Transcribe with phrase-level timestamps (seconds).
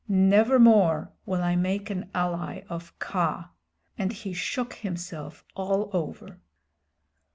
[0.07, 3.51] "Never more will I make an ally of Kaa,"
[3.99, 6.39] and he shook himself all over.